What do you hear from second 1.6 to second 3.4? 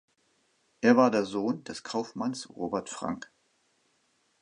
der Kaufmanns Robert Frank.